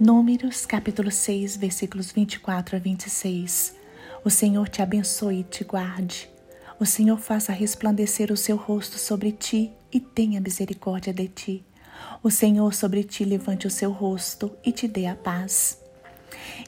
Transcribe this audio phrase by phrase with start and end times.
[0.00, 3.76] Números, capítulo 6, versículos 24 a 26.
[4.24, 6.26] O Senhor te abençoe e te guarde.
[6.80, 11.64] O Senhor faça resplandecer o seu rosto sobre ti e tenha misericórdia de ti.
[12.22, 15.78] O Senhor sobre ti levante o seu rosto e te dê a paz.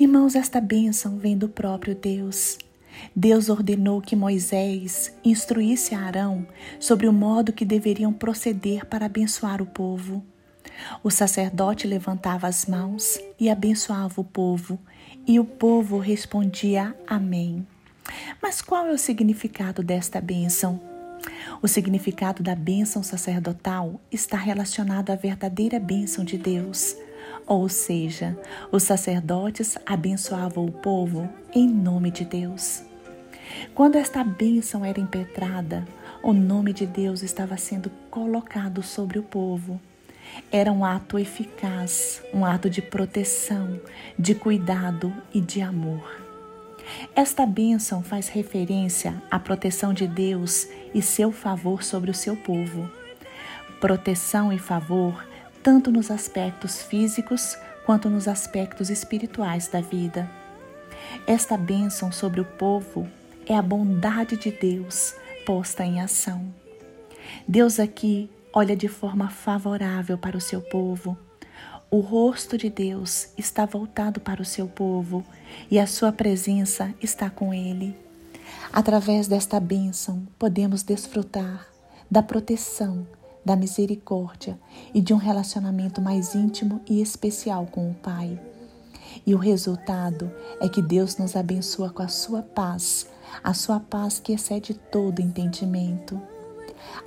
[0.00, 2.56] Irmãos, esta bênção vem do próprio Deus.
[3.14, 6.46] Deus ordenou que Moisés instruísse a Arão
[6.80, 10.24] sobre o modo que deveriam proceder para abençoar o povo.
[11.02, 14.78] O sacerdote levantava as mãos e abençoava o povo,
[15.26, 17.66] e o povo respondia Amém.
[18.42, 20.80] Mas qual é o significado desta bênção?
[21.60, 26.96] O significado da bênção sacerdotal está relacionado à verdadeira bênção de Deus,
[27.46, 28.38] ou seja,
[28.70, 32.82] os sacerdotes abençoavam o povo em nome de Deus.
[33.74, 35.86] Quando esta bênção era impetrada,
[36.22, 39.80] o nome de Deus estava sendo colocado sobre o povo
[40.50, 43.80] era um ato eficaz, um ato de proteção,
[44.18, 46.20] de cuidado e de amor.
[47.14, 52.90] Esta bênção faz referência à proteção de Deus e seu favor sobre o seu povo.
[53.80, 55.26] Proteção e favor
[55.62, 60.30] tanto nos aspectos físicos quanto nos aspectos espirituais da vida.
[61.26, 63.06] Esta bênção sobre o povo
[63.46, 65.14] é a bondade de Deus
[65.48, 66.44] posta em ação.
[67.46, 71.16] Deus aqui olha de forma favorável para o seu povo.
[71.88, 75.24] O rosto de Deus está voltado para o seu povo
[75.70, 77.96] e a sua presença está com ele.
[78.72, 81.68] Através desta bênção, podemos desfrutar
[82.10, 83.06] da proteção,
[83.44, 84.58] da misericórdia
[84.92, 88.40] e de um relacionamento mais íntimo e especial com o Pai.
[89.24, 93.06] E o resultado é que Deus nos abençoa com a sua paz,
[93.42, 96.20] a sua paz que excede todo entendimento.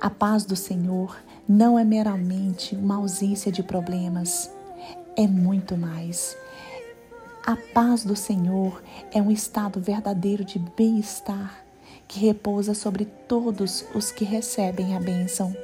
[0.00, 1.16] A paz do Senhor
[1.48, 4.50] não é meramente uma ausência de problemas,
[5.16, 6.36] é muito mais.
[7.44, 11.64] A paz do Senhor é um estado verdadeiro de bem-estar
[12.06, 15.54] que repousa sobre todos os que recebem a bênção.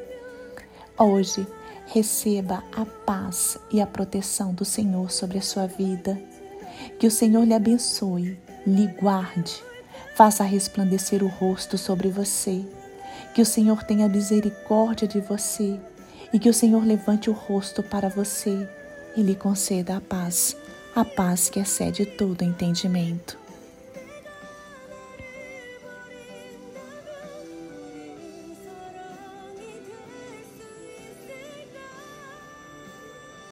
[0.99, 1.47] Hoje,
[1.87, 6.21] receba a paz e a proteção do Senhor sobre a sua vida.
[6.99, 9.63] Que o Senhor lhe abençoe, lhe guarde,
[10.15, 12.65] faça resplandecer o rosto sobre você
[13.39, 15.79] que o Senhor tenha misericórdia de você
[16.33, 18.69] e que o Senhor levante o rosto para você
[19.17, 20.57] e lhe conceda a paz,
[20.93, 23.39] a paz que excede todo entendimento.